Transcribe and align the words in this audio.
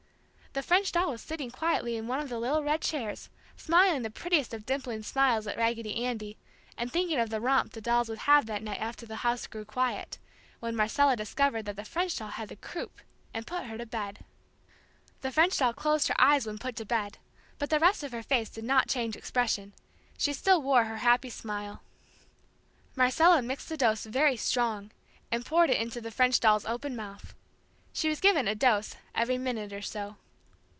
The 0.53 0.61
French 0.61 0.91
doll 0.91 1.11
was 1.11 1.21
sitting 1.21 1.49
quietly 1.49 1.95
in 1.95 2.07
one 2.07 2.19
of 2.19 2.27
the 2.27 2.37
little 2.37 2.61
red 2.61 2.81
chairs, 2.81 3.29
smiling 3.55 4.01
the 4.01 4.09
prettiest 4.09 4.53
of 4.53 4.65
dimpling 4.65 5.01
smiles 5.03 5.47
at 5.47 5.55
Raggedy 5.55 6.03
Andy, 6.03 6.35
and 6.77 6.91
thinking 6.91 7.17
of 7.21 7.29
the 7.29 7.39
romp 7.39 7.71
the 7.71 7.79
dolls 7.79 8.09
would 8.09 8.17
have 8.17 8.47
that 8.47 8.61
night 8.61 8.81
after 8.81 9.05
the 9.05 9.15
house 9.23 9.47
grew 9.47 9.63
quiet, 9.63 10.17
when 10.59 10.75
Marcella 10.75 11.15
discovered 11.15 11.63
that 11.67 11.77
the 11.77 11.85
French 11.85 12.17
doll 12.17 12.27
had 12.31 12.49
the 12.49 12.57
"croup" 12.57 12.99
and 13.33 13.47
put 13.47 13.63
her 13.63 13.77
to 13.77 13.85
bed. 13.85 14.25
The 15.21 15.31
French 15.31 15.57
doll 15.57 15.71
closed 15.71 16.09
her 16.09 16.19
eyes 16.21 16.45
when 16.45 16.57
put 16.57 16.75
to 16.75 16.85
bed, 16.85 17.17
but 17.57 17.69
the 17.69 17.79
rest 17.79 18.03
of 18.03 18.11
her 18.11 18.21
face 18.21 18.49
did 18.49 18.65
not 18.65 18.89
change 18.89 19.15
expression. 19.15 19.71
She 20.17 20.33
still 20.33 20.61
wore 20.61 20.83
her 20.83 20.97
happy 20.97 21.29
smile. 21.29 21.79
[Illustration: 21.79 22.93
Marcella 22.97 23.35
caring 23.35 23.43
for 23.43 23.47
the 23.47 23.47
sick] 23.47 23.47
Marcella 23.47 23.47
mixed 23.47 23.69
the 23.69 23.85
medicine 23.85 24.11
very 24.11 24.35
"strong" 24.35 24.91
and 25.31 25.45
poured 25.45 25.69
it 25.69 25.79
into 25.81 26.01
the 26.01 26.11
French 26.11 26.41
doll's 26.41 26.65
open 26.65 26.93
mouth. 26.97 27.33
She 27.93 28.09
was 28.09 28.19
given 28.19 28.49
a 28.49 28.53
"dose" 28.53 28.97
every 29.15 29.37
minute 29.37 29.71
or 29.71 29.81
so. 29.81 30.17